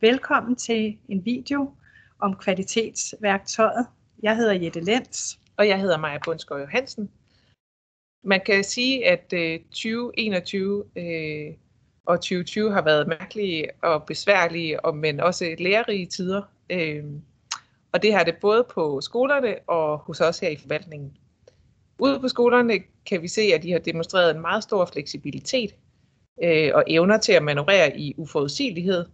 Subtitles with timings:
[0.00, 1.74] Velkommen til en video
[2.18, 3.86] om kvalitetsværktøjet.
[4.22, 5.36] Jeg hedder Jette Lenz.
[5.56, 7.10] Og jeg hedder Maja Bundsgaard Johansen.
[8.24, 11.54] Man kan sige, at øh, 2021 øh,
[12.06, 16.42] og 2020 har været mærkelige og besværlige, men også lærerige tider.
[16.70, 17.22] Øhm,
[17.92, 21.16] og det har det både på skolerne og hos os her i forvaltningen.
[21.98, 25.74] Ude på skolerne kan vi se, at de har demonstreret en meget stor fleksibilitet
[26.42, 29.04] øh, og evner til at manøvrere i uforudsigelighed.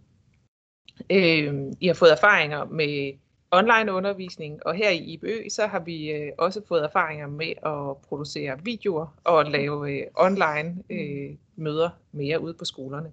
[1.09, 3.13] Øh, I har fået erfaringer med
[3.51, 7.97] online undervisning, og her i IBØ, så har vi øh, også fået erfaringer med at
[8.07, 13.11] producere videoer og lave øh, online øh, møder mere ude på skolerne.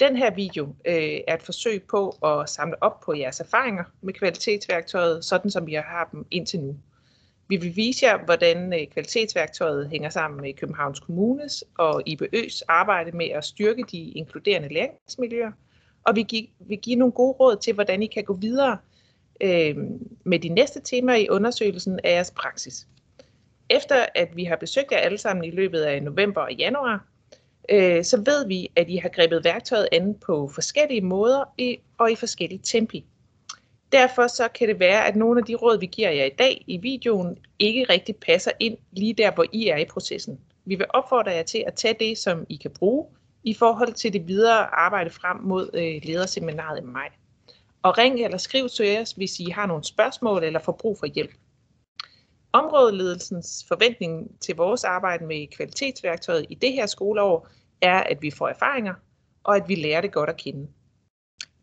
[0.00, 4.14] Den her video øh, er et forsøg på at samle op på jeres erfaringer med
[4.14, 6.76] kvalitetsværktøjet, sådan som vi har dem indtil nu.
[7.48, 13.16] Vi vil vise jer, hvordan øh, kvalitetsværktøjet hænger sammen med Københavns Kommunes og IBØs arbejde
[13.16, 15.52] med at styrke de inkluderende læringsmiljøer,
[16.04, 18.78] og vi vil give nogle gode råd til, hvordan I kan gå videre
[19.40, 19.76] øh,
[20.24, 22.86] med de næste temaer i undersøgelsen af jeres praksis.
[23.70, 27.06] Efter at vi har besøgt jer alle sammen i løbet af november og januar,
[27.70, 32.12] øh, så ved vi, at I har grebet værktøjet an på forskellige måder i, og
[32.12, 33.04] i forskellige tempi.
[33.92, 36.64] Derfor så kan det være, at nogle af de råd, vi giver jer i dag
[36.66, 40.40] i videoen, ikke rigtig passer ind lige der, hvor I er i processen.
[40.64, 43.06] Vi vil opfordre jer til at tage det, som I kan bruge
[43.44, 47.08] i forhold til det videre arbejde frem mod øh, lederseminaret i maj.
[47.82, 51.06] Og ring eller skriv til os, hvis I har nogle spørgsmål eller får brug for
[51.06, 51.30] hjælp.
[52.52, 57.48] Områdeledelsens forventning til vores arbejde med kvalitetsværktøjet i det her skoleår
[57.82, 58.94] er, at vi får erfaringer,
[59.44, 60.68] og at vi lærer det godt at kende.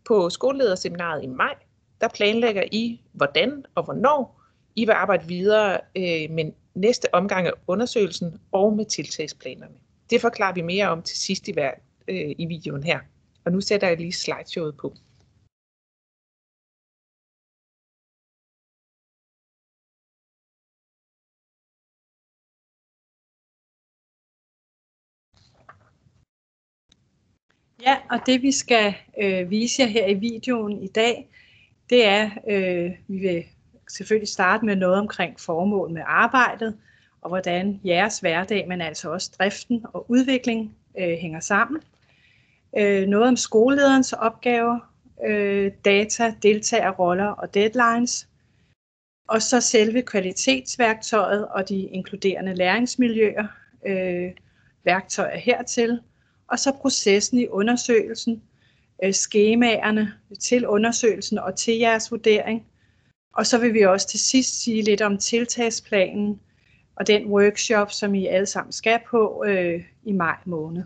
[0.05, 1.55] På skolelederseminaret i maj,
[2.01, 4.41] der planlægger I, hvordan og hvornår
[4.75, 9.75] I vil arbejde videre øh, med næste omgang af undersøgelsen og med tiltagsplanerne.
[10.09, 11.71] Det forklarer vi mere om til sidst i, hver,
[12.07, 12.99] øh, i videoen her.
[13.45, 14.93] Og nu sætter jeg lige slideshowet på.
[27.81, 31.29] Ja, og det vi skal øh, vise jer her i videoen i dag,
[31.89, 33.43] det er, øh, vi vil
[33.89, 36.77] selvfølgelig starte med noget omkring formål med arbejdet,
[37.21, 41.81] og hvordan jeres hverdag, men altså også driften og udvikling øh, hænger sammen.
[42.77, 44.79] Øh, noget om skolelederens opgaver,
[45.27, 48.27] øh, data, deltagerroller og deadlines.
[49.27, 53.47] Og så selve kvalitetsværktøjet og de inkluderende læringsmiljøer,
[53.85, 54.31] øh,
[54.83, 55.99] værktøjer hertil.
[56.47, 58.41] Og så processen i undersøgelsen,
[59.03, 62.65] øh, skemaerne til undersøgelsen og til jeres vurdering.
[63.33, 66.39] Og så vil vi også til sidst sige lidt om tiltagsplanen
[66.99, 70.83] og den workshop, som I alle sammen skal på øh, i maj måned.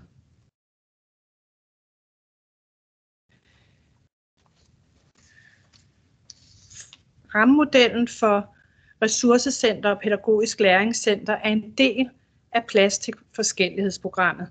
[7.36, 8.56] Rammemodellen for
[9.02, 12.10] ressourcecenter og pædagogisk læringscenter er en del
[12.52, 14.50] af plads til forskellighedsprogrammet.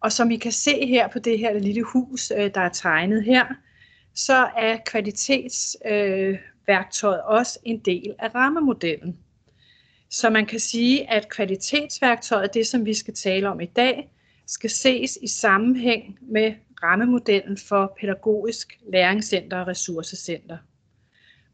[0.00, 3.24] Og som I kan se her på det her lille hus, øh, der er tegnet
[3.24, 3.46] her,
[4.14, 9.18] så er kvalitetsværktøjet øh, også en del af rammemodellen.
[10.12, 14.10] Så man kan sige, at kvalitetsværktøjet, det som vi skal tale om i dag,
[14.46, 20.58] skal ses i sammenhæng med rammemodellen for pædagogisk læringscenter og ressourcecenter.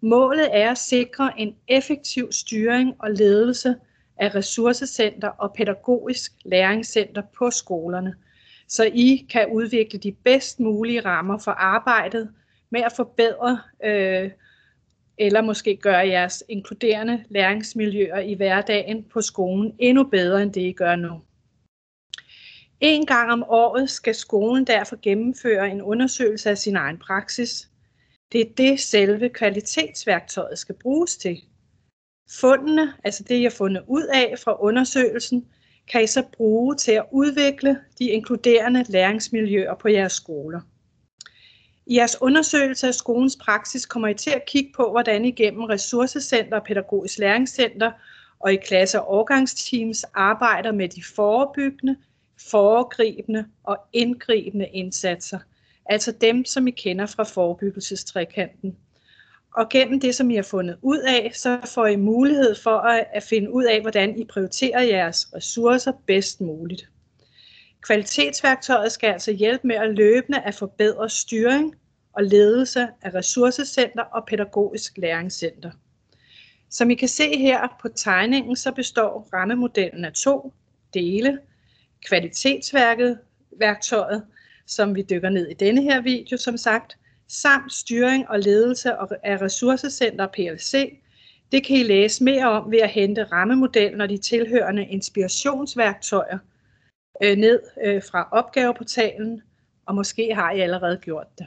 [0.00, 3.74] Målet er at sikre en effektiv styring og ledelse
[4.16, 8.14] af ressourcecenter og pædagogisk læringscenter på skolerne–
[8.69, 12.30] så I kan udvikle de bedst mulige rammer for arbejdet
[12.70, 14.30] med at forbedre øh,
[15.18, 20.72] eller måske gøre jeres inkluderende læringsmiljøer i hverdagen på skolen endnu bedre, end det I
[20.72, 21.20] gør nu.
[22.80, 27.68] En gang om året skal skolen derfor gennemføre en undersøgelse af sin egen praksis.
[28.32, 31.42] Det er det selve kvalitetsværktøjet skal bruges til.
[32.40, 35.46] Fundene, altså det, jeg har fundet ud af fra undersøgelsen,
[35.90, 40.60] kan I så bruge til at udvikle de inkluderende læringsmiljøer på jeres skoler.
[41.90, 45.64] I jeres undersøgelse af skolens praksis kommer I til at kigge på, hvordan I gennem
[45.64, 47.93] ressourcecenter og pædagogisk læringscenter
[48.40, 51.96] og i klasse- og årgangsteams arbejder med de forebyggende,
[52.50, 55.38] foregribende og indgribende indsatser.
[55.87, 58.76] Altså dem, som I kender fra forebyggelsestrekanten.
[59.55, 62.79] Og gennem det, som I har fundet ud af, så får I mulighed for
[63.14, 66.88] at finde ud af, hvordan I prioriterer jeres ressourcer bedst muligt.
[67.88, 71.75] Kvalitetsværktøjet skal altså hjælpe med at løbende at forbedre styring
[72.12, 75.70] og ledelse af ressourcecenter og pædagogisk læringscenter.
[76.70, 80.52] Som I kan se her på tegningen, så består rammemodellen af to
[80.94, 81.38] dele.
[82.06, 83.19] Kvalitetsværket,
[83.58, 84.25] værktøjet,
[84.67, 86.99] som vi dykker ned i denne her video, som sagt,
[87.29, 88.93] samt styring og ledelse
[89.25, 90.99] af ressourcecenter PLC.
[91.52, 96.38] Det kan I læse mere om ved at hente rammemodellen og de tilhørende inspirationsværktøjer
[97.23, 99.43] øh, ned øh, fra opgaveportalen,
[99.87, 101.47] og måske har I allerede gjort det.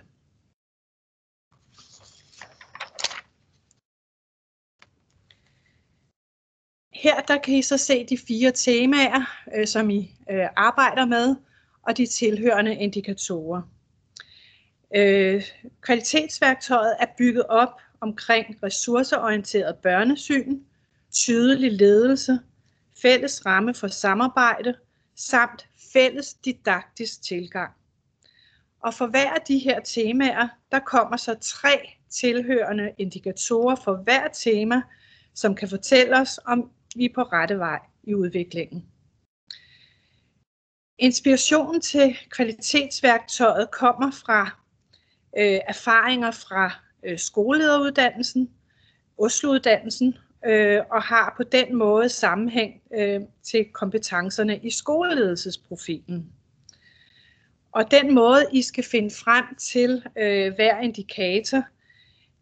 [6.93, 11.35] Her der kan I så se de fire temaer, øh, som I øh, arbejder med,
[11.83, 13.61] og de tilhørende indikatorer.
[14.95, 15.43] Øh,
[15.81, 20.59] kvalitetsværktøjet er bygget op omkring ressourceorienteret børnesyn,
[21.11, 22.39] tydelig ledelse,
[23.01, 24.75] fælles ramme for samarbejde
[25.15, 27.71] samt fælles didaktisk tilgang.
[28.83, 34.27] Og for hver af de her temaer, der kommer så tre tilhørende indikatorer for hver
[34.27, 34.81] tema,
[35.33, 38.85] som kan fortælle os, om vi er på rette vej i udviklingen.
[40.97, 44.61] Inspirationen til kvalitetsværktøjet kommer fra
[45.37, 46.71] øh, erfaringer fra
[47.05, 48.51] øh, skolelederuddannelsen,
[49.17, 56.31] Oslouddannelsen, øh, og har på den måde sammenhæng øh, til kompetencerne i skoleledelsesprofilen.
[57.71, 61.63] Og den måde, I skal finde frem til øh, hver indikator,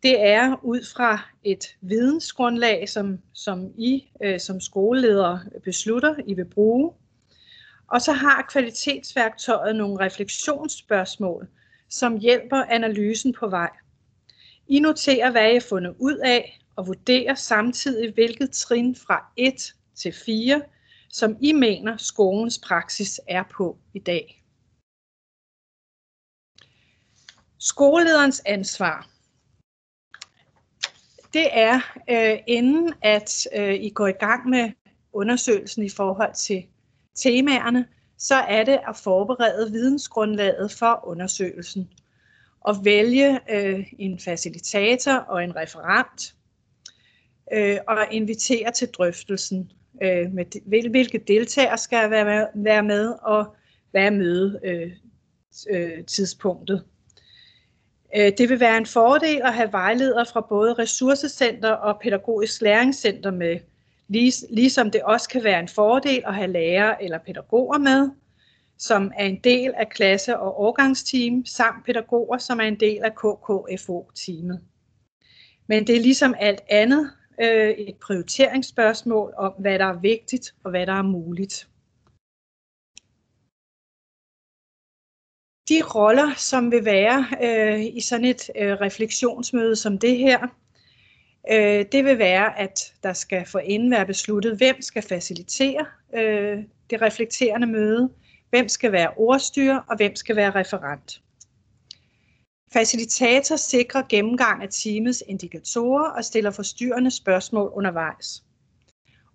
[0.04, 6.46] det er ud fra et vidensgrundlag, som, som I øh, som skoleleder beslutter, I vil
[6.46, 6.92] bruge.
[7.88, 11.48] Og så har kvalitetsværktøjet nogle refleksionsspørgsmål,
[11.90, 13.70] som hjælper analysen på vej.
[14.68, 19.76] I noterer, hvad I har fundet ud af, og vurderer samtidig, hvilket trin fra 1
[19.96, 20.62] til 4,
[21.10, 24.44] som I mener skolens praksis er på i dag.
[27.60, 29.10] Skolelederens ansvar
[31.34, 31.80] det er,
[32.10, 34.72] øh, inden at øh, I går i gang med
[35.14, 36.66] undersøgelsen i forhold til
[37.16, 37.88] temaerne,
[38.18, 41.90] så er det at forberede vidensgrundlaget for undersøgelsen
[42.62, 46.36] og vælge øh, en facilitator og en referent
[47.54, 49.72] øh, og invitere til drøftelsen
[50.04, 53.56] øh, med hvilke deltagere skal være med, være med og
[53.92, 54.92] hvad er møde øh,
[55.70, 56.84] øh, tidspunktet.
[58.16, 63.32] Øh, det vil være en fordel at have vejledere fra både ressourcecenter og pædagogisk læringscenter
[63.32, 63.60] med,
[64.50, 68.10] ligesom det også kan være en fordel at have lærere eller pædagoger med,
[68.78, 73.16] som er en del af klasse- og årgangsteam, samt pædagoger, som er en del af
[73.16, 74.62] KKFO-teamet.
[75.68, 80.70] Men det er ligesom alt andet øh, et prioriteringsspørgsmål om, hvad der er vigtigt og
[80.70, 81.70] hvad der er muligt.
[85.70, 90.48] de roller, som vil være øh, i sådan et øh, refleksionsmøde som det her,
[91.52, 95.86] øh, det vil være, at der skal for inden være besluttet, hvem skal facilitere
[96.16, 96.58] øh,
[96.90, 98.10] det reflekterende møde,
[98.50, 101.22] hvem skal være ordstyrer og hvem skal være referent.
[102.74, 108.44] Facilitator sikrer gennemgang af teamets indikatorer og stiller forstyrrende spørgsmål undervejs.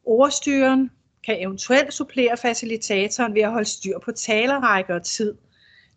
[0.04, 0.90] Ordstyren
[1.26, 5.34] kan eventuelt supplere facilitatoren ved at holde styr på talerrækker og tid,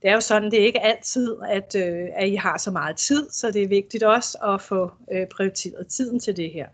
[0.02, 2.98] det er jo sådan, det er ikke altid, at, øh, at I har så meget
[2.98, 6.68] tid, så det er vigtigt også at få øh, prioriteret tiden til det her.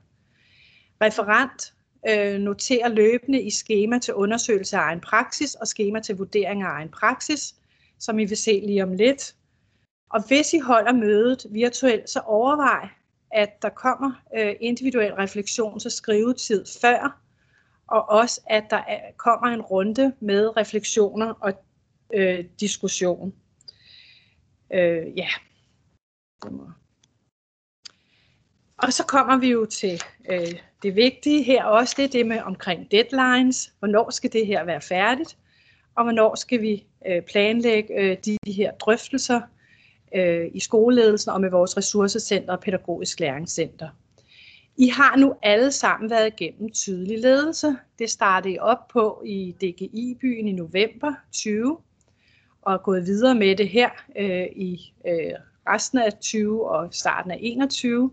[1.01, 1.74] Referent
[2.10, 6.68] øh, noterer løbende i skema til undersøgelse af egen praksis og skema til vurdering af
[6.68, 7.56] egen praksis,
[8.00, 9.36] som I vil se lige om lidt.
[10.13, 12.89] Og hvis I holder mødet virtuelt, så overvej,
[13.32, 17.20] at der kommer øh, individuel refleksion så skrivetid før,
[17.88, 21.53] og også at der er, kommer en runde med refleksioner og
[22.13, 23.34] øh, diskussion.
[24.74, 25.27] Øh, ja.
[28.77, 32.41] Og så kommer vi jo til øh, det vigtige her også, det er det med
[32.41, 33.74] omkring deadlines.
[33.79, 35.38] Hvornår skal det her være færdigt?
[35.96, 39.41] Og hvornår skal vi øh, planlægge øh, de, de her drøftelser
[40.15, 43.89] øh, i skoleledelsen og med vores ressourcecenter og pædagogisk læringscenter.
[44.77, 47.75] I har nu alle sammen været igennem tydelig ledelse.
[48.00, 51.77] Det startede I op på i DGI-byen i november 20
[52.62, 55.34] og er gået videre med det her øh, i øh,
[55.67, 58.12] resten af 20 og starten af 21.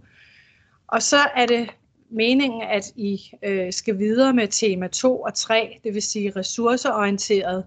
[0.87, 1.71] Og så er det
[2.11, 7.65] meningen, at I øh, skal videre med tema 2 og 3, det vil sige ressourceorienteret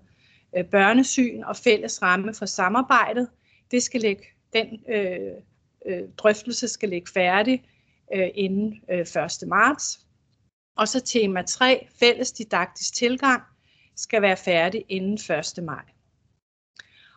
[0.58, 3.28] øh, børnesyn og fælles ramme for samarbejdet.
[3.74, 5.32] Det skal ligge, den øh,
[5.86, 7.64] øh, drøftelse skal ligge færdig
[8.16, 9.08] øh, inden øh, 1.
[9.48, 10.00] marts.
[10.78, 13.44] Og så tema 3, fælles didaktisk tilgang,
[13.96, 15.20] skal være færdig inden
[15.58, 15.64] 1.
[15.64, 15.84] maj.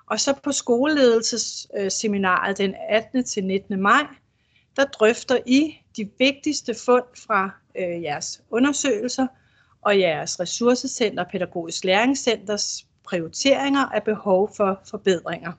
[0.06, 3.24] Og så på skoleledelsesseminaret øh, den 18.
[3.24, 3.80] til 19.
[3.80, 4.06] maj,
[4.76, 9.26] der drøfter I de vigtigste fund fra øh, jeres undersøgelser
[9.80, 15.52] og jeres ressourcecenter Pædagogisk Læringscenters prioriteringer af behov for forbedringer.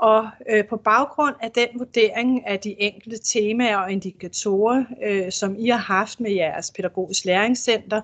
[0.00, 5.56] Og øh, på baggrund af den vurdering af de enkelte temaer og indikatorer, øh, som
[5.58, 8.00] I har haft med jeres pædagogisk læringscenter,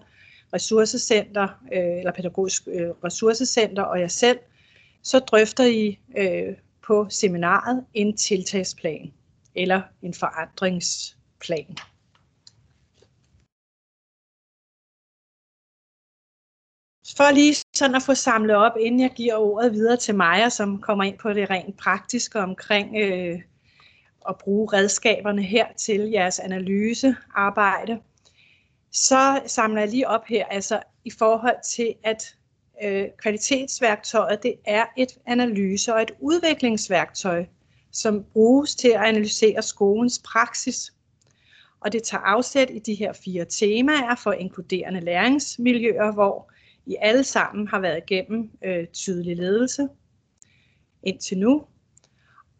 [0.54, 4.38] ressourcecenter øh, eller pædagogisk øh, ressourcecenter og jer selv,
[5.02, 6.54] så drøfter I øh,
[6.86, 9.12] på seminaret en tiltagsplan
[9.54, 11.76] eller en forandringsplan.
[17.16, 20.80] For lige sådan at få samlet op, inden jeg giver ordet videre til Maja, som
[20.80, 23.40] kommer ind på det rent praktiske omkring øh,
[24.28, 27.98] at bruge redskaberne her til jeres analysearbejde,
[28.92, 32.36] så samler jeg lige op her, altså i forhold til, at
[32.82, 37.44] øh, kvalitetsværktøjet, det er et analyse- og et udviklingsværktøj,
[37.92, 40.92] som bruges til at analysere skolens praksis.
[41.80, 46.50] Og det tager afsæt i de her fire temaer for inkluderende læringsmiljøer, hvor
[46.86, 49.88] i alle sammen har været igennem øh, tydelig ledelse
[51.02, 51.64] indtil nu.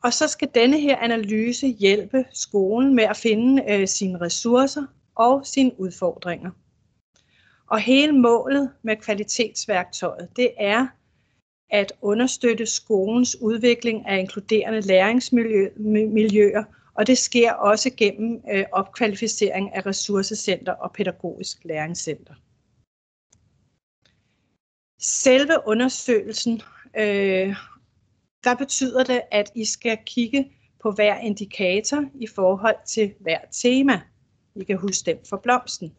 [0.02, 5.47] Og så skal denne her analyse hjælpe skolen med at finde øh, sine ressourcer og
[5.47, 6.50] sine udfordringer.
[7.71, 10.87] Og hele målet med kvalitetsværktøjet, det er
[11.71, 16.64] at understøtte skolens udvikling af inkluderende læringsmiljøer,
[16.95, 22.35] og det sker også gennem øh, opkvalificering af ressourcecenter og pædagogisk læringscenter.
[25.00, 26.62] Selve undersøgelsen,
[26.97, 27.57] øh,
[28.45, 34.00] der betyder det, at I skal kigge på hver indikator i forhold til hver tema.
[34.55, 35.93] I kan huske dem for blomsten.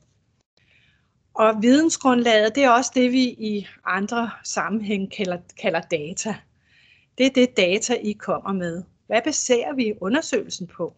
[1.34, 6.36] Og vidensgrundlaget, det er også det, vi i andre sammenhæng kalder, kalder data.
[7.18, 8.84] Det er det data, I kommer med.
[9.08, 10.94] Hvad baserer vi undersøgelsen på?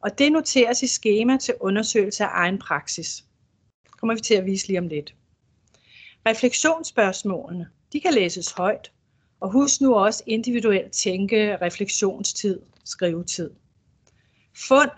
[0.00, 3.24] Og det noteres i skema til undersøgelse af egen praksis.
[3.84, 5.14] Det kommer vi til at vise lige om lidt.
[6.26, 8.92] Refleksionsspørgsmålene, de kan læses højt.
[9.40, 13.50] Og husk nu også individuelt tænke, refleksionstid, skrivetid.
[14.68, 14.90] Fund.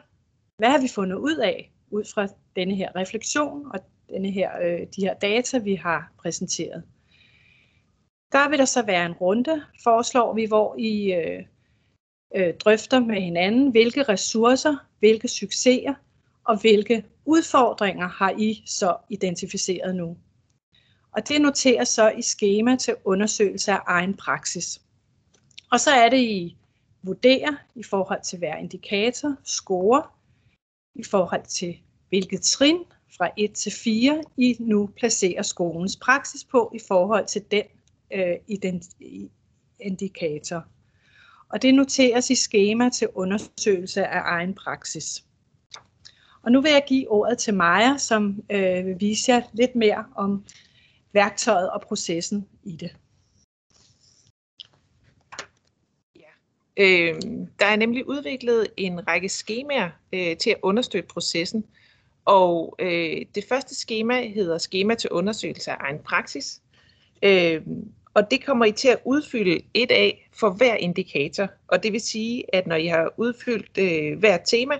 [0.58, 4.86] Hvad har vi fundet ud af ud fra denne her refleksion og denne her, øh,
[4.96, 6.82] de her data, vi har præsenteret?
[8.32, 11.44] Der vil der så være en runde, foreslår vi, hvor I øh,
[12.36, 15.94] øh, drøfter med hinanden, hvilke ressourcer, hvilke succeser
[16.44, 20.16] og hvilke udfordringer har I så identificeret nu.
[21.12, 24.80] Og det noteres så i skema til undersøgelse af egen praksis.
[25.70, 26.56] Og så er det i
[27.02, 30.02] vurdere i forhold til hver indikator, score,
[30.94, 32.84] i forhold til hvilket trin
[33.16, 37.62] fra 1 til 4 I nu placerer skolens praksis på i forhold til den
[38.12, 38.36] øh,
[39.80, 40.64] indikator.
[41.48, 45.24] Og det noteres i skema til undersøgelse af egen praksis.
[46.42, 50.04] Og nu vil jeg give ordet til Maja, som øh, vil vise jer lidt mere
[50.16, 50.44] om
[51.12, 52.96] værktøjet og processen i det.
[56.16, 56.28] Ja.
[56.76, 57.22] Øh,
[57.58, 61.64] der er nemlig udviklet en række skemaer øh, til at understøtte processen.
[62.24, 66.62] Og øh, det første skema hedder Skema til undersøgelse af egen praksis.
[67.22, 67.62] Øh,
[68.14, 71.48] og det kommer I til at udfylde et af for hver indikator.
[71.68, 74.74] Og det vil sige, at når I har udfyldt øh, hver tema,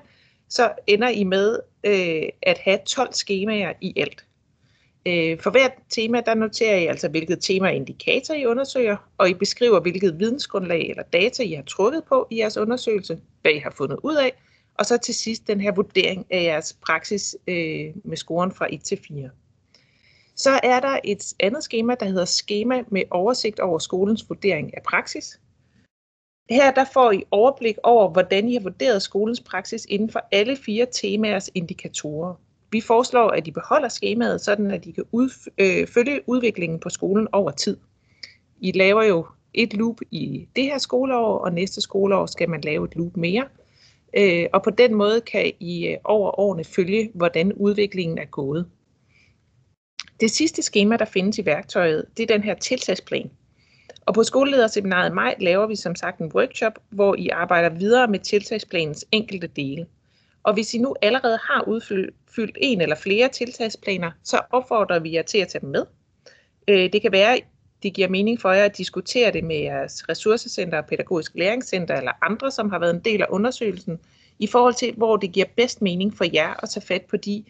[0.49, 4.25] så ender I med øh, at have 12 skemaer i alt.
[5.09, 9.31] Øh, for hvert tema, der noterer I altså, hvilket tema og indikator I undersøger, og
[9.31, 13.59] I beskriver, hvilket vidensgrundlag eller data I har trukket på i jeres undersøgelse, hvad I
[13.59, 14.33] har fundet ud af,
[14.75, 18.85] og så til sidst den her vurdering af jeres praksis øh, med scoren fra 1
[18.85, 19.31] til 4.
[20.37, 24.83] Så er der et andet skema, der hedder skema med oversigt over skolens vurdering af
[24.83, 25.41] praksis.
[26.51, 30.57] Her der får I overblik over, hvordan I har vurderet skolens praksis inden for alle
[30.57, 32.35] fire temaers indikatorer.
[32.71, 36.89] Vi foreslår, at de beholder skemaet, sådan at de kan ud, øh, følge udviklingen på
[36.89, 37.77] skolen over tid.
[38.61, 42.85] I laver jo et loop i det her skoleår, og næste skoleår skal man lave
[42.85, 43.49] et loop mere.
[44.17, 48.67] Øh, og på den måde kan I øh, over årene følge, hvordan udviklingen er gået.
[50.21, 53.31] Det sidste skema, der findes i værktøjet, det er den her tiltagsplan.
[54.07, 58.09] Og på skolelederseminaret i maj laver vi som sagt en workshop, hvor I arbejder videre
[58.09, 59.87] med tiltagsplanens enkelte dele.
[60.49, 65.23] Og hvis I nu allerede har udfyldt en eller flere tiltagsplaner, så opfordrer vi jer
[65.23, 65.85] til at tage dem med.
[66.69, 67.41] Øh, det kan være,
[67.83, 72.51] det giver mening for jer at diskutere det med jeres ressourcecenter, pædagogisk læringscenter eller andre,
[72.51, 73.99] som har været en del af undersøgelsen,
[74.39, 77.45] i forhold til, hvor det giver bedst mening for jer at tage fat på de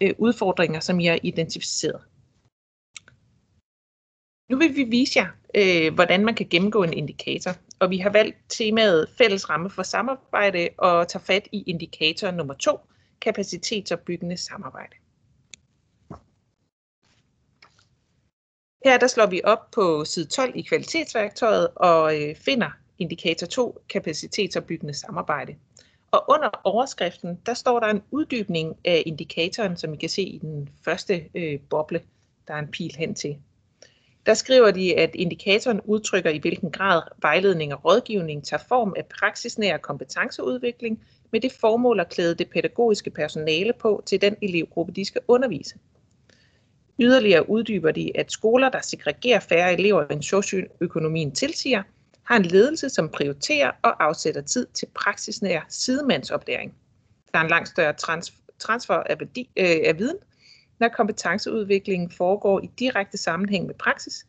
[0.00, 2.00] øh, udfordringer, som I har identificeret.
[4.48, 8.10] Nu vil vi vise jer, øh, hvordan man kan gennemgå en indikator, og vi har
[8.10, 12.78] valgt temaet fælles ramme for samarbejde og tager fat i indikator nummer 2,
[13.20, 14.96] kapacitetsopbyggende samarbejde.
[18.84, 23.82] Her der slår vi op på side 12 i kvalitetsværktøjet og øh, finder indikator 2,
[23.88, 25.56] kapacitetsopbyggende samarbejde.
[26.10, 30.38] Og under overskriften, der står der en uddybning af indikatoren, som I kan se i
[30.38, 32.02] den første øh, boble,
[32.48, 33.36] der er en pil hen til.
[34.28, 39.06] Der skriver de, at indikatoren udtrykker i hvilken grad vejledning og rådgivning tager form af
[39.06, 45.04] praksisnær kompetenceudvikling med det formål at klæde det pædagogiske personale på til den elevgruppe, de
[45.04, 45.74] skal undervise.
[46.98, 51.82] Yderligere uddyber de, at skoler, der segregerer færre elever end socioøkonomien tilsiger,
[52.24, 56.74] har en ledelse, som prioriterer og afsætter tid til praksisnær sidemandsoplæring.
[57.32, 60.16] Der er en langt større trans- transfer af, værdi, øh, af viden,
[60.80, 64.26] når kompetenceudviklingen foregår i direkte sammenhæng med praksis,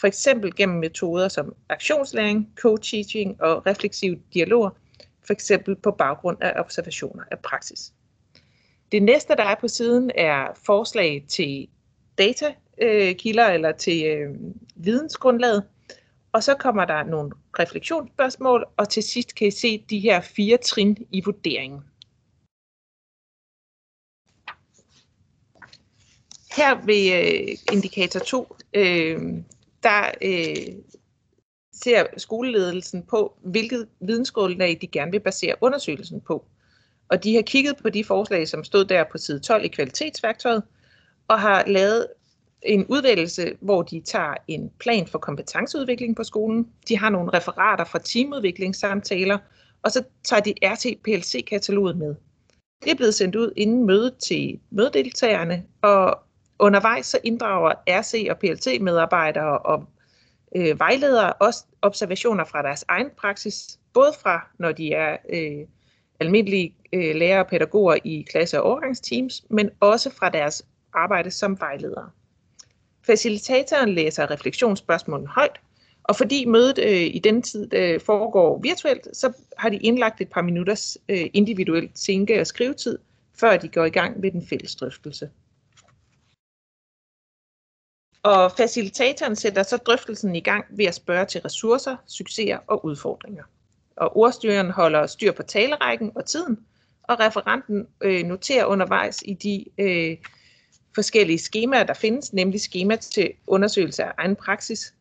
[0.00, 4.76] for eksempel gennem metoder som aktionslæring, co-teaching og refleksiv dialog,
[5.26, 7.92] for eksempel på baggrund af observationer af praksis.
[8.92, 11.68] Det næste, der er på siden, er forslag til
[12.18, 14.34] datakilder eller til øh,
[14.76, 15.64] vidensgrundlaget.
[16.32, 20.56] Og så kommer der nogle refleksionsspørgsmål, og til sidst kan I se de her fire
[20.56, 21.80] trin i vurderingen.
[26.56, 29.20] Her ved øh, indikator 2, øh,
[29.82, 30.74] der øh,
[31.72, 36.44] ser skoleledelsen på, hvilket vidensgrundlag de gerne vil basere undersøgelsen på.
[37.08, 40.62] Og de har kigget på de forslag, som stod der på side 12 i kvalitetsværktøjet,
[41.28, 42.06] og har lavet
[42.62, 46.68] en udvælgelse, hvor de tager en plan for kompetenceudvikling på skolen.
[46.88, 49.38] De har nogle referater fra teamudviklingssamtaler,
[49.82, 52.14] og så tager de RT-PLC-kataloget med.
[52.84, 56.18] Det er blevet sendt ud inden mødet til mødedeltagerne, og
[56.58, 59.84] undervejs så inddrager RC og PLT-medarbejdere og
[60.56, 65.66] øh, vejledere også observationer fra deres egen praksis, både fra når de er øh,
[66.20, 71.60] almindelige øh, lærere og pædagoger i klasse- og overgangsteams, men også fra deres arbejde som
[71.60, 72.10] vejledere.
[73.06, 75.60] Facilitatoren læser refleksionsspørgsmålene højt,
[76.04, 80.28] og fordi mødet øh, i den tid øh, foregår virtuelt, så har de indlagt et
[80.28, 82.98] par minutters øh, individuelt tænke- og skrivetid,
[83.40, 85.30] før de går i gang med den fælles drøftelse.
[88.22, 93.42] Og facilitatoren sætter så drøftelsen i gang ved at spørge til ressourcer, succeser og udfordringer.
[93.96, 96.58] Og ordstyreren holder styr på talerækken og tiden,
[97.02, 100.16] og referenten øh, noterer undervejs i de øh,
[100.94, 104.94] forskellige skemaer, der findes, nemlig skema til undersøgelse af egen praksis.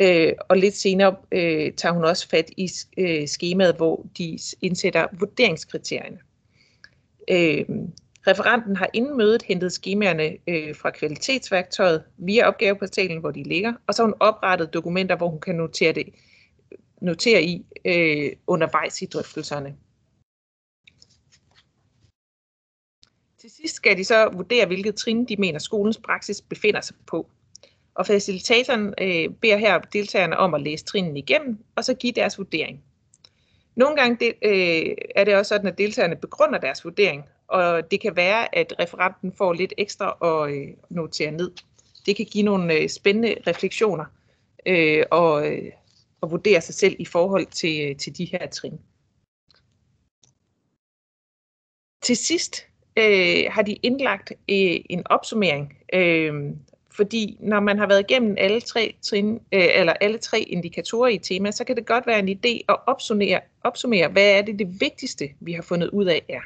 [0.00, 5.06] Øh, og lidt senere øh, tager hun også fat i øh, skemaet, hvor de indsætter
[5.12, 6.18] vurderingskriterierne.
[7.30, 7.64] Øh,
[8.26, 13.94] referenten har inden mødet hentet skemaerne øh, fra kvalitetsværktøjet via opgaveportalen, hvor de ligger, og
[13.94, 16.08] så har hun oprettet dokumenter, hvor hun kan notere, det,
[17.00, 19.76] notere i øh, undervejs i drøftelserne.
[23.38, 27.30] Til sidst skal de så vurdere, hvilket trin de mener skolens praksis befinder sig på.
[27.94, 32.38] Og facilitatoren øh, beder her deltagerne om at læse trinene igennem, og så give deres
[32.38, 32.84] vurdering.
[33.74, 38.00] Nogle gange de, øh, er det også sådan, at deltagerne begrunder deres vurdering, og det
[38.00, 41.50] kan være, at referenten får lidt ekstra at øh, notere ned.
[42.06, 44.04] Det kan give nogle øh, spændende refleksioner
[44.66, 45.72] øh, og, øh,
[46.20, 48.80] og vurdere sig selv i forhold til, øh, til de her trin.
[52.02, 52.66] Til sidst
[52.98, 56.34] øh, har de indlagt øh, en opsummering, øh,
[56.90, 61.18] fordi når man har været igennem alle tre, trin, øh, eller alle tre indikatorer i
[61.18, 64.80] tema, så kan det godt være en idé at opsummere, opsummere, hvad er det det
[64.80, 66.40] vigtigste, vi har fundet ud af er.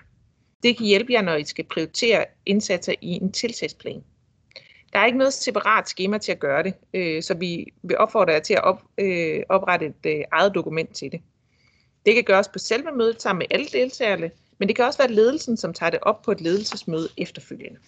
[0.62, 4.04] Det kan hjælpe jer, når I skal prioritere indsatser i en tiltagsplan.
[4.92, 8.32] Der er ikke noget separat schema til at gøre det, øh, så vi vil opfordre
[8.32, 11.20] jer til at op, øh, oprette et øh, eget dokument til det.
[12.06, 15.12] Det kan gøres på selve mødet sammen med alle deltagerne, men det kan også være
[15.12, 17.78] ledelsen, som tager det op på et ledelsesmøde efterfølgende.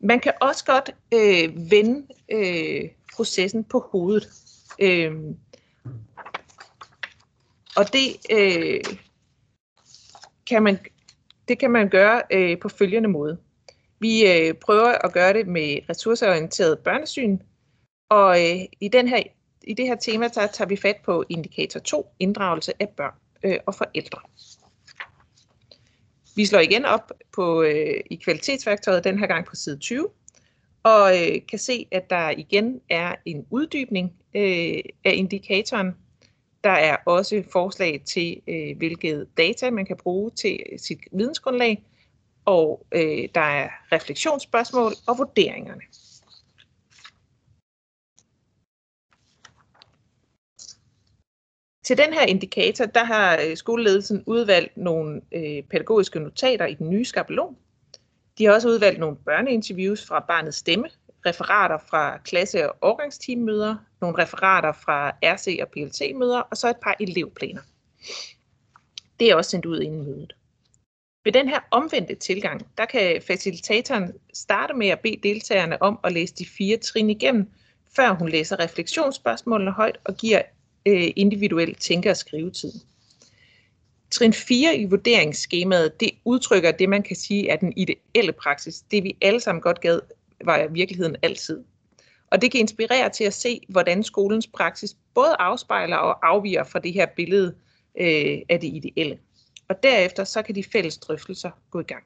[0.00, 4.28] Man kan også godt øh, vende øh, processen på hovedet.
[4.78, 5.12] Øh,
[7.76, 8.80] og det øh,
[10.46, 10.78] kan man
[11.48, 13.38] det kan man gøre øh, på følgende måde.
[14.00, 17.38] Vi øh, prøver at gøre det med ressourceorienteret børnesyn,
[18.08, 19.22] og øh, i den her
[19.66, 23.58] i det her tema der tager vi fat på indikator 2, inddragelse af børn øh,
[23.66, 24.20] og forældre.
[26.36, 30.08] Vi slår igen op på, øh, i kvalitetsværktøjet, den her gang på side 20,
[30.82, 35.92] og øh, kan se, at der igen er en uddybning øh, af indikatoren.
[36.66, 41.84] Der er også forslag til, øh, hvilket data man kan bruge til sit vidensgrundlag,
[42.44, 45.80] og øh, der er refleksionsspørgsmål og vurderingerne.
[51.84, 56.90] Til den her indikator, der har øh, skoleledelsen udvalgt nogle øh, pædagogiske notater i den
[56.90, 57.56] nye skabelon.
[58.38, 60.88] De har også udvalgt nogle børneinterviews fra barnets stemme,
[61.26, 66.96] referater fra klasse- og årgangsteammøder, nogle referater fra RC- og PLT-møder, og så et par
[67.00, 67.62] elevplaner.
[69.20, 70.36] Det er også sendt ud inden mødet.
[71.24, 76.12] Ved den her omvendte tilgang, der kan facilitatoren starte med at bede deltagerne om at
[76.12, 77.50] læse de fire trin igennem,
[77.96, 80.42] før hun læser refleksionsspørgsmålene højt og giver
[80.86, 82.72] øh, individuel tænke- og skrivetid.
[84.10, 88.80] Trin 4 i vurderingsskemaet, det udtrykker det, man kan sige er den ideelle praksis.
[88.80, 90.00] Det vi alle sammen godt gad,
[90.44, 91.64] var i virkeligheden altid.
[92.30, 96.78] Og det kan inspirere til at se, hvordan skolens praksis både afspejler og afviger fra
[96.78, 97.54] det her billede
[98.00, 99.18] øh, af det ideelle.
[99.68, 102.04] Og derefter så kan de fælles drøftelser gå i gang.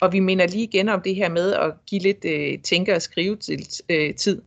[0.00, 3.02] Og vi minder lige igen om det her med at give lidt øh, tænke- og
[3.02, 4.42] skrive til, øh, tid.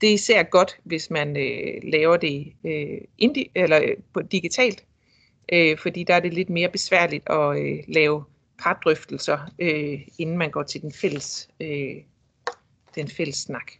[0.00, 4.84] Det er især godt, hvis man øh, laver det øh, indi- eller, øh, på digitalt,
[5.52, 8.24] øh, fordi der er det lidt mere besværligt at øh, lave
[8.58, 11.96] pardrøftelser, øh, inden man går til den fælles, øh,
[12.94, 13.72] den fælles snak.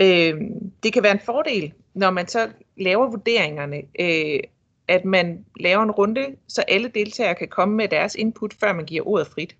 [0.00, 0.40] Øh,
[0.82, 4.40] det kan være en fordel, når man så laver vurderingerne, øh,
[4.88, 8.86] at man laver en runde, så alle deltagere kan komme med deres input, før man
[8.86, 9.56] giver ordet frit.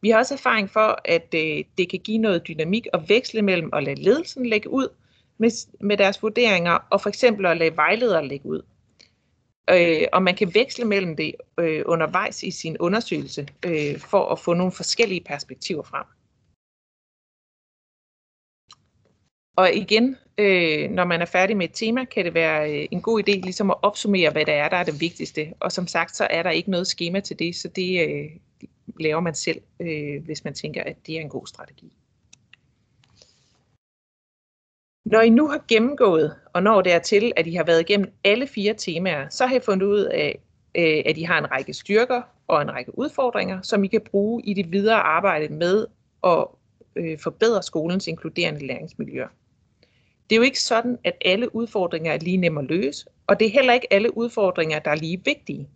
[0.00, 3.70] Vi har også erfaring for, at øh, det kan give noget dynamik at veksle mellem
[3.72, 4.88] at lade ledelsen lægge ud
[5.38, 8.62] med, med deres vurderinger, og for eksempel at lade vejledere lægge ud.
[9.70, 14.38] Øh, og man kan veksle mellem det øh, undervejs i sin undersøgelse, øh, for at
[14.38, 16.06] få nogle forskellige perspektiver frem.
[19.56, 23.02] Og igen, øh, når man er færdig med et tema, kan det være øh, en
[23.02, 25.52] god idé ligesom at opsummere, hvad der er, der er det vigtigste.
[25.60, 28.30] Og som sagt, så er der ikke noget schema til det, så det øh,
[29.00, 31.99] laver man selv, øh, hvis man tænker, at det er en god strategi.
[35.04, 38.12] Når I nu har gennemgået, og når det er til, at I har været igennem
[38.24, 40.40] alle fire temaer, så har I fundet ud af,
[40.74, 44.42] øh, at I har en række styrker og en række udfordringer, som I kan bruge
[44.42, 45.86] i det videre arbejde med
[46.24, 46.46] at
[46.96, 49.28] øh, forbedre skolens inkluderende læringsmiljøer.
[50.30, 53.46] Det er jo ikke sådan, at alle udfordringer er lige nemme at løse, og det
[53.46, 55.68] er heller ikke alle udfordringer, der er lige vigtige.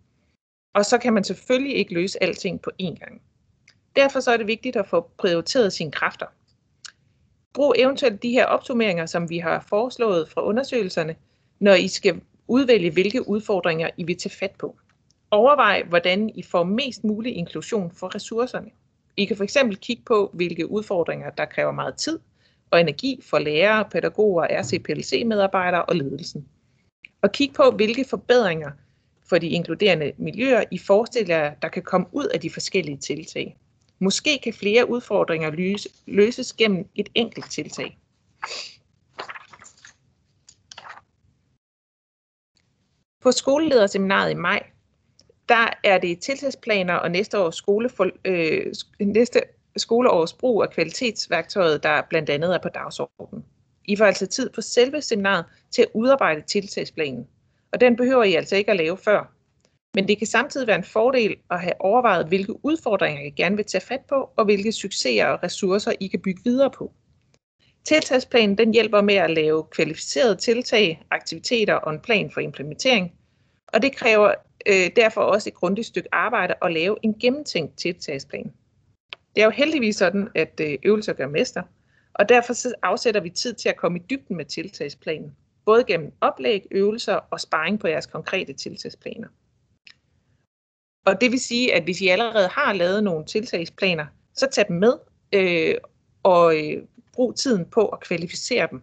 [0.73, 3.21] Og så kan man selvfølgelig ikke løse alting på én gang.
[3.95, 6.25] Derfor så er det vigtigt at få prioriteret sine kræfter.
[7.55, 11.15] Brug eventuelt de her opsummeringer, som vi har foreslået fra undersøgelserne,
[11.59, 14.75] når I skal udvælge, hvilke udfordringer I vil tage fat på.
[15.31, 18.69] Overvej, hvordan I får mest mulig inklusion for ressourcerne.
[19.17, 22.19] I kan fx kigge på, hvilke udfordringer, der kræver meget tid
[22.71, 26.45] og energi for lærere, pædagoger, RCPLC-medarbejdere og ledelsen.
[27.21, 28.71] Og kig på, hvilke forbedringer
[29.29, 33.57] for de inkluderende miljøer I forestiller jer, der kan komme ud af de forskellige tiltag.
[33.99, 35.77] Måske kan flere udfordringer
[36.07, 37.97] løses gennem et enkelt tiltag.
[43.21, 44.63] På skolelederseminaret i maj,
[45.49, 49.41] der er det tiltagsplaner og næste års, skole for, øh, næste
[49.77, 53.45] skoleårs brug af kvalitetsværktøjet, der blandt andet er på dagsordenen.
[53.85, 57.27] I får altså tid på selve seminaret til at udarbejde tiltagsplanen,
[57.73, 59.34] og den behøver I altså ikke at lave før.
[59.95, 63.65] Men det kan samtidig være en fordel at have overvejet, hvilke udfordringer I gerne vil
[63.65, 66.93] tage fat på, og hvilke succeser og ressourcer I kan bygge videre på.
[67.85, 73.11] Tiltagsplanen den hjælper med at lave kvalificerede tiltag, aktiviteter og en plan for implementering,
[73.67, 74.33] og det kræver
[74.67, 78.51] øh, derfor også et grundigt stykke arbejde at lave en gennemtænkt tiltagsplan.
[79.35, 81.63] Det er jo heldigvis sådan, at øh, øvelser gør mester,
[82.13, 86.11] og derfor så afsætter vi tid til at komme i dybden med tiltagsplanen, både gennem
[86.21, 89.27] oplæg, øvelser og sparring på jeres konkrete tiltagsplaner.
[91.05, 94.77] Og det vil sige, at hvis I allerede har lavet nogle tiltagsplaner, så tag dem
[94.77, 94.93] med
[95.33, 95.75] øh,
[96.23, 98.81] og øh, brug tiden på at kvalificere dem.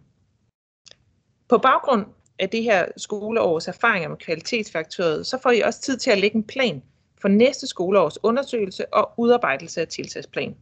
[1.49, 2.05] På baggrund
[2.39, 6.37] af det her skoleårs erfaringer med kvalitetsfaktoret, så får I også tid til at lægge
[6.37, 6.83] en plan
[7.21, 10.55] for næste skoleårs undersøgelse og udarbejdelse af tiltagsplan.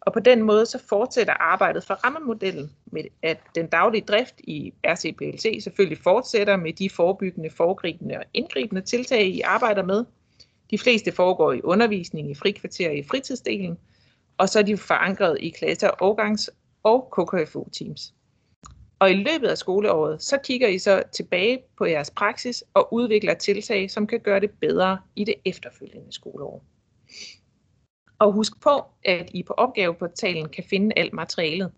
[0.00, 4.72] Og på den måde så fortsætter arbejdet for rammemodellen med, at den daglige drift i
[4.84, 10.04] RCPLC selvfølgelig fortsætter med de forebyggende, foregribende og indgribende tiltag, I arbejder med.
[10.72, 13.78] De fleste foregår i undervisning, i frikvarter i fritidsdelen,
[14.38, 16.48] og så er de forankret i klasser, årgangs-
[16.82, 18.14] og KKFU-teams.
[18.98, 23.34] Og i løbet af skoleåret, så kigger I så tilbage på jeres praksis og udvikler
[23.34, 26.64] tiltag, som kan gøre det bedre i det efterfølgende skoleår.
[28.18, 31.72] Og husk på, at I på opgaveportalen kan finde alt materialet.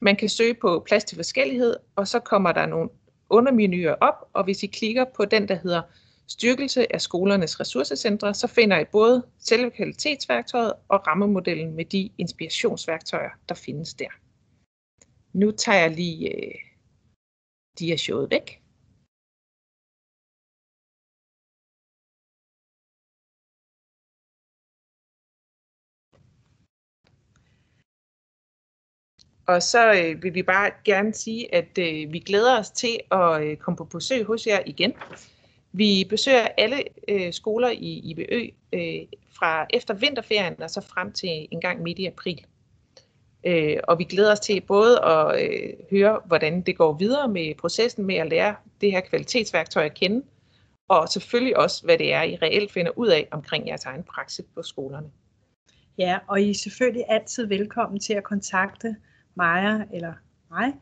[0.00, 2.90] Man kan søge på plads til forskellighed, og så kommer der nogle
[3.30, 5.82] undermenuer op, og hvis I klikker på den, der hedder
[6.28, 13.30] styrkelse af skolernes ressourcecentre, så finder I både selve kvalitetsværktøjet og rammemodellen med de inspirationsværktøjer,
[13.48, 14.08] der findes der.
[15.32, 16.54] Nu tager jeg lige øh,
[17.78, 18.62] diashowet væk.
[29.46, 33.42] Og så øh, vil vi bare gerne sige, at øh, vi glæder os til at
[33.42, 34.94] øh, komme på besøg hos jer igen.
[35.72, 39.06] Vi besøger alle øh, skoler i IBØ øh,
[39.38, 42.44] fra efter vinterferien og så frem til en gang midt i april.
[43.46, 47.54] Øh, og vi glæder os til både at øh, høre, hvordan det går videre med
[47.54, 50.24] processen med at lære det her kvalitetsværktøj at kende,
[50.88, 54.44] og selvfølgelig også, hvad det er, I reelt finder ud af omkring jeres egen praksis
[54.54, 55.10] på skolerne.
[55.98, 58.96] Ja, og I er selvfølgelig altid velkommen til at kontakte
[59.34, 60.12] Maja eller
[60.50, 60.72] mig,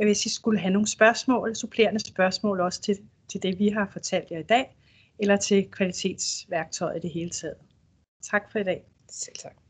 [0.00, 3.88] øh, hvis I skulle have nogle spørgsmål, supplerende spørgsmål også til, til det, vi har
[3.92, 4.76] fortalt jer i dag,
[5.18, 7.56] eller til kvalitetsværktøjet i det hele taget.
[8.30, 8.84] Tak for i dag.
[9.08, 9.65] Selv tak.